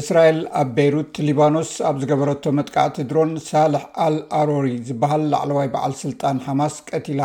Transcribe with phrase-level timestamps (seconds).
[0.00, 6.76] እስራኤል ኣብ ቤይሩት ሊባኖስ ኣብ ዝገበረቶ መጥካዕቲ ድሮን ሳልሕ ኣልኣሮሪ ዝበሃል ላዕለዋይ በዓል ስልጣን ሓማስ
[6.90, 7.20] ቀቲላ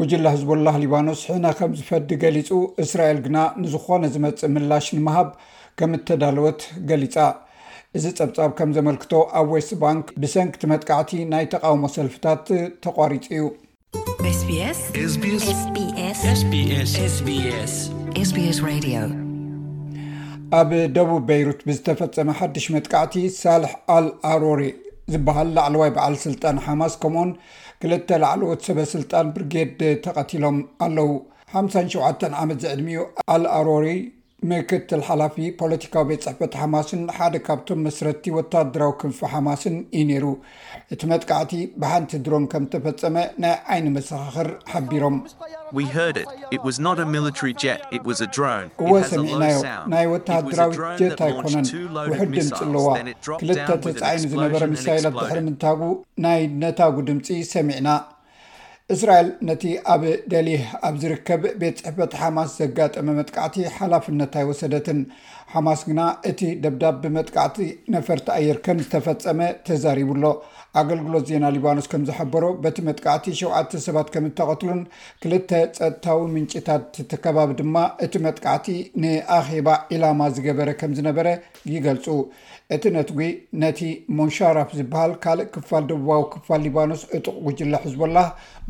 [0.00, 2.50] ውጅላ ህዝቡላህ ሊባኖስ ሕነ ከም ዝፈዲ ገሊፁ
[2.84, 5.28] እስራኤል ግና ንዝኾነ ዝመፅእ ምላሽ ንምሃብ
[5.80, 7.16] ከም እተዳለወት ገሊፃ
[7.98, 12.46] እዚ ፀብጻብ ከም ዘመልክቶ ኣብ ዌስት ባንክ ብሰንክቲ መጥካዕቲ ናይ ተቃውሞ ሰልፍታት
[12.86, 13.50] ተቋሪፅ እዩ
[20.58, 24.62] ኣብ ደቡብ በይሩት ብዝተፈጸመ ሓድሽ መጥካዕቲ ሳልሕ ኣልኣሮሪ
[25.12, 27.30] ዝበሃል ላዕለዋይ በዓል ስልጣን ሓማስ ከምን
[27.84, 31.10] 2ልተ ላዕልዎት ሰበስልጣን ብርጌድ ተቐቲሎም ኣለዉ
[31.60, 33.86] 57 ዓመት ዘዕድሚኡ ኣልኣሮሪ
[34.50, 40.24] ምክትል ሓላፊ ፖለቲካዊ ቤት ፅሕፈት ሓማስን ሓደ ካብቶም መስረቲ ወታድራዊ ክንፍ ሓማስን ዩ ነይሩ
[40.94, 45.16] እቲ መጥካዕቲ ብሓንቲ ድሮን ከም ዝተፈፀመ ናይ ዓይኒ መሰኻኽር ሓቢሮም
[48.84, 49.60] እዎ ሰሚዕናዮ
[49.94, 51.68] ናይ ወታድራዊ ጀት ኣይኮነን
[52.12, 52.88] ውሑድ ድምፂ ኣለዋ
[53.42, 55.80] ክልተ ተፃዒኑ ዝነበረ ሚሳይላትድሕሪ ምታጉ
[56.26, 57.88] ናይ ነታጉ ድምፂ ሰሚዕና
[58.94, 60.02] እስራኤል ነቲ ኣብ
[60.32, 65.00] ደሊህ ኣብ ዝርከብ ቤት ፅሕፈት ሓማስ ዘጋጠመ መጥቃዕቲ ሓላፍነትይ ወሰደትን
[65.52, 67.56] ሓማስ ግና እቲ ደብዳብ ብመጥቃዕቲ
[67.94, 70.24] ነፈርቲኣየር ከም ዝተፈፀመ ተዛሪቡሎ
[70.80, 74.80] ኣገልግሎት ዜና ሊባኖስ ከምዝሓበሮ በቲ መጥቃዕቲ 7ተ ሰባት ከም ዝተቐትሉን
[75.24, 78.68] ክልተ ፀጥታዊ ምንጭታት ተከባቢ ድማ እቲ መጥቃዕቲ
[79.04, 81.28] ንኣኼባ ዒላማ ዝገበረ ከም ዝነበረ
[81.74, 82.06] ይገልፁ
[82.74, 83.18] እቲ ነትጉ
[83.62, 83.78] ነቲ
[84.18, 88.18] ሙሻራፍ ዝበሃል ካልእ ክፋል ደቡባዊ ክፋል ሊባኖስ እጡቕ ጉጅላ ሕዝበላ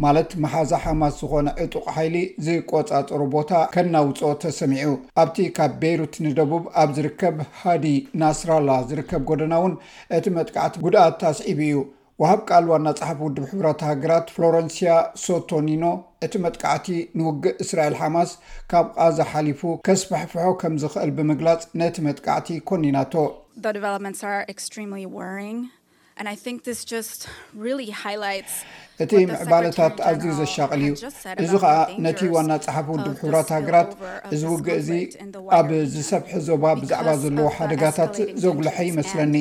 [0.05, 4.91] ማለት መሓዛ ሓማስ ዝኾነ እጡቕ ሓይሊ ዝቈፃፀሩ ቦታ ከናውፆ ተሰሚዑ
[5.23, 7.87] ኣብቲ ካብ ቤይሩት ንደቡብ ኣብ ዝርከብ ሃዲ
[8.23, 9.75] ናስራላ ዝርከብ ጎደና ውን
[10.19, 11.77] እቲ መጥቃዕቲ ጉድኣት ተስዒቡ እዩ
[12.23, 14.93] ወሃብ ቃል ዋ ና ፅሓፍ ውድብ ሕብራት ሃገራት ፍሎረንስያ
[15.27, 15.85] ሶቶኒኖ
[16.29, 16.89] እቲ መጥቃዕቲ
[17.21, 18.33] ንውግእ እስራኤል ሓማስ
[18.73, 23.15] ካብ ቃዛ ሓሊፉ ከስፈሕፍሖ ከም ዝክእል ብምግላፅ ነቲ መጥቃዕቲ ኮኒናቶ
[29.03, 30.91] እቲ ምዕባለታት ኣዝዩ ዘሻቕል እዩ
[31.43, 31.73] እዚ ከዓ
[32.05, 33.91] ነቲ ዋና ፀሓፍ ውድብ ሕብራት ሃገራት
[34.35, 34.89] እዚ ውግእ እዚ
[35.59, 39.35] ኣብ ዝሰፍሒ ዞባ ብዛዕባ ዘለዎ ሓደጋታት ዘጉልሐ ይመስለኒ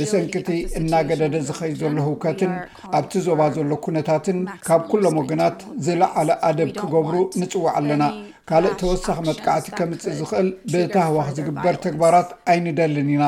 [0.00, 0.50] ብሰንኪቲ
[0.80, 2.52] እናገደደ ዝኸይ ዘሎ ህውከትን
[2.98, 4.38] ኣብቲ ዞባ ዘሎ ኩነታትን
[4.68, 8.04] ካብ ኩሎም ወገናት ዝለዓለ ኣደብ ክገብሩ ንፅዋዕ ኣለና
[8.50, 13.24] ካልእ ተወሳኺ መጥቃዕቲ ከምፅእ ዝኽእል ብታህዋኽ ዝግበር ተግባራት ኣይንደልን ኢና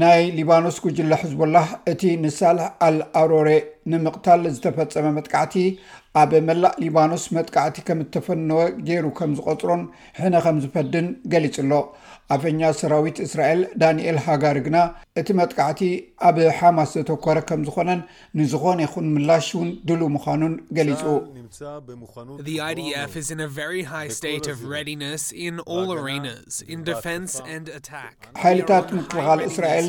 [0.00, 3.48] ናይ ሊባኖስ ጉጅለ ሕዝቡላህ እቲ ንሳል ኣልኣሮሬ
[3.90, 5.54] ንምቕታል ዝተፈጸመ መጥቃዕቲ
[6.20, 9.82] ኣብ መላእ ሊባኖስ መጥቃዕቲ ከም ተፈንወ ገይሩ ከም ዝቆፅሮን
[10.20, 11.72] ሕነ ከም ዝፈድን ገሊጹ ኣሎ
[12.34, 14.76] ኣፈኛ ሰራዊት እስራኤል ዳኒኤል ሃጋሪ ግና
[15.20, 15.80] እቲ መጥቃዕቲ
[16.28, 18.00] ኣብ ሓማስ ዘተኮረ ከም ዝኾነን
[18.40, 21.86] ንዝኾነ ይኹን ምላሽ እውን ድሉ ምዃኑን ገሊፁሓይልታት
[29.00, 29.88] ምክልኻል እስራኤል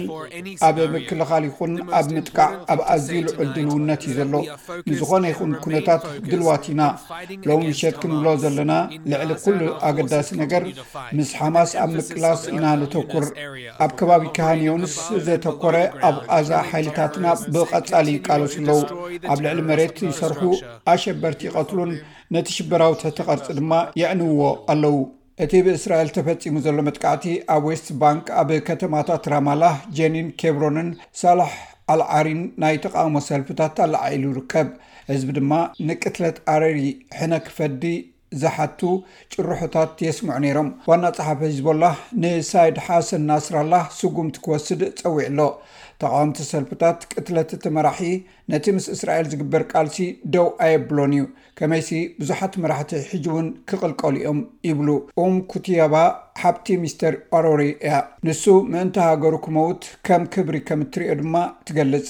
[0.71, 4.43] ኣብ ምክልኻል ይኹን ኣብ ምጥቃዕ ኣብ ኣዝዩ ልዑል ድልውነት እዩ ዘሎ
[4.91, 6.81] ንዝኾነ ይኹን ኩነታት ድልዋት ኢና
[7.49, 8.73] ሎም ንሸት ክንብሎ ዘለና
[9.11, 10.63] ልዕሊ ኩሉ ኣገዳሲ ነገር
[11.17, 13.25] ምስ ሓማስ ኣብ ምቅላስ ኢና ዘተኩር
[13.85, 14.95] ኣብ ከባቢ ካህንዮንስ
[15.27, 15.75] ዘተኮረ
[16.09, 18.79] ኣብ ቃዛ ሓይልታትና ብቐፃሊ ይቃሎሱ ኣለው
[19.33, 20.41] ኣብ ልዕሊ መሬት ይሰርሑ
[20.93, 21.91] ኣሸበርቲ ይቀትሉን
[22.35, 24.41] ነቲ ሽበራዊ ትሕቲ ቐርፂ ድማ የዕንውዎ
[24.73, 24.97] ኣለው
[25.43, 30.89] እቲ ብእስራኤል ተፈፂሙ ዘሎ መጥካዕቲ ኣብ ዌስት ባንክ ኣብ ከተማታት ራማላህ ጀኒን ኬብሮንን
[31.21, 31.51] ሳላሕ
[31.93, 34.69] ኣልዓሪን ናይ ተቃውሞ ሰልፍታት ኣልዓኢሉ ይርከብ
[35.11, 35.53] ህዝቢ ድማ
[35.87, 36.79] ንቅትለት ኣረሪ
[37.17, 37.83] ሕነ ክፈዲ
[38.39, 38.79] ዝሓቱ
[39.33, 45.39] ጭርሑታት የስምዑ ነይሮም ዋና ፀሓፈ ህዝበላህ ንሳይድ ሓሰ ናስራላ ስጉምቲ ክወስድ ፀዊዕ ኣሎ
[46.01, 48.03] ተቃውምቲ ሰልፍታት ቅትለት እቲ መራሒ
[48.53, 49.97] ነቲ ምስ እስራኤል ዝግበር ቃልሲ
[50.35, 51.23] ደው ኣየብሎን እዩ
[51.59, 54.89] ከመይሲ ብዙሓት መራሕቲ ሕጂ እውን ክቕልቀሉ ኦም ይብሉ
[55.23, 55.95] ኡም ኩትያባ
[56.43, 57.95] ሓብቲ ሚስተር ኣሮሪ እያ
[58.27, 61.35] ንሱ ምእንቲ ሃገሩ ክመውት ከም ክብሪ ከም እትርዮ ድማ
[61.69, 62.07] ትገልጽ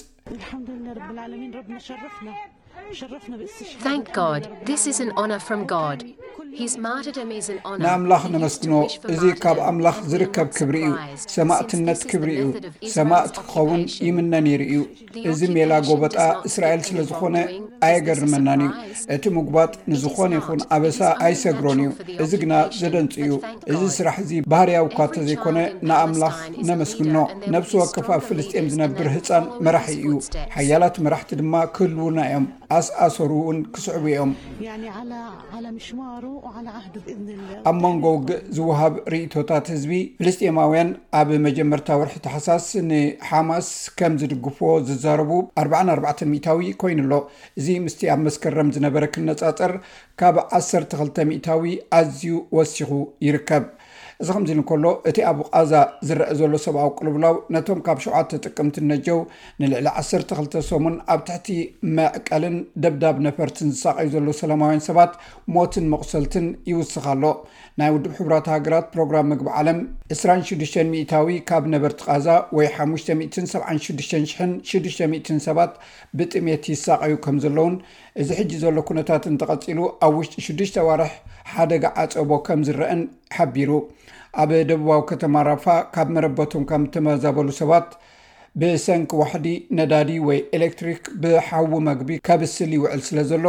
[3.79, 6.03] thank god this is an honor from god
[7.81, 8.73] ንኣምላኽ ነመስግኖ
[9.13, 10.91] እዚ ካብ ኣምላኽ ዝርከብ ክብሪ እዩ
[11.35, 12.49] ሰማእትነት ክብሪ እዩ
[12.95, 14.77] ሰማእቲ ክኸውን ይምነ ነይሩ እዩ
[15.31, 16.15] እዚ ሜላ ጎቦጣ
[16.49, 17.35] እስራኤል ስለ ዝኾነ
[17.87, 18.69] ኣየገርመናን እዩ
[19.15, 23.31] እቲ ምጉባጥ ንዝኾነ ይኹን ኣበሳ ኣይሰግሮን እዩ እዚ ግና ዘደንፂ እዩ
[23.71, 25.57] እዚ ስራሕ እዙ ባህርያው እኳ ተ ዘይኮነ
[25.89, 26.37] ንኣምላኽ
[26.69, 27.15] ነመስግኖ
[27.55, 30.13] ነብሲ ወከፋ ፍልስጥኤም ዝነብር ህፃን መራሒ እዩ
[30.57, 32.47] ሓያላት መራሕቲ ድማ ክህልውና እዮም
[32.79, 34.31] ኣስኣሰሩእውን ክስዕቡ እዮም
[37.69, 40.89] ኣብ መንጎ ውግእ ዝውሃብ ርእቶታት ህዝቢ ፍልስትማውያን
[41.19, 43.69] ኣብ መጀመርታ ውርሒ ተሓሳስ ንሓማስ
[43.99, 45.31] ከም ዝድግፎዎ ዝዛረቡ
[45.63, 47.13] 440ታዊ ኮይኑ ኣሎ
[47.61, 49.73] እዚ ምስቲ ኣብ መስከረም ዝነበረ ክነፃፀር
[50.21, 52.91] ካብ 12 ሚታዊ ኣዝዩ ወሲኹ
[53.27, 53.65] ይርከብ
[54.21, 55.71] እዚ ከምዚ ኢሉ እከሎ እቲ ኣብ ቃዛ
[56.09, 59.19] ዝረአ ዘሎ ሰብኣዊ ቁልብላው ነቶም ካብ ሸተ ጥቅምቲ ነጀው
[59.61, 61.47] ንልዕሊ 12 ሶሙን ኣብ ትሕቲ
[61.97, 62.55] መዕቀልን
[62.85, 65.11] ደብዳብ ነፈርትን ዝሳቀዩ ዘሎ ሰላማውያን ሰባት
[65.55, 67.23] ሞትን መቑሰልትን ይውስኽ ሎ
[67.79, 69.79] ናይ ውድብ ሕቡራት ሃገራት ፕሮግራም ምግቢ ዓለም
[70.13, 72.27] 26 ሚታዊ ካብ ነበርቲ ቃዛ
[72.57, 75.73] ወይ 576060 ሰባት
[76.19, 77.75] ብጥሜት ይሳቀዩ ከም ዘለውን
[78.21, 79.77] እዚ ሕጂ ዘሎ ኩነታት እንተቐፂሉ
[80.07, 81.13] ኣብ ውሽጢ 6ዱሽ ኣዋርሕ
[81.53, 83.03] ሓደገ ዓፀቦ ከም ዝረአን
[83.37, 83.69] ሓቢሩ
[84.43, 87.87] ኣብ ደቡባዊ ከተማ ራፋ ካብ መረበቶም ከም ተመዛበሉ ሰባት
[88.61, 89.47] ብሰንኪ ዋሕዲ
[89.77, 93.45] ነዳዲ ወይ ኤሌክትሪክ ብሓዊ መግቢ ከብስሊ ይውዕል ስለ ዘሎ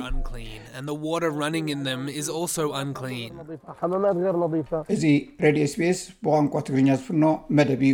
[1.06, 2.54] ዋተር ረንንግ ን ም እስ ኣሰ
[2.88, 4.62] ንን
[4.94, 5.04] እዚ
[5.44, 7.24] ሬዲ ስፒs ብቋንኳ ትግርኛ ዝፍኖ
[7.58, 7.92] መደብ እዩ